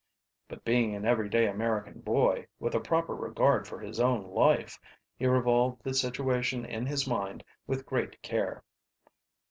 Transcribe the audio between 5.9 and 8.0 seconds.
situation in his mind with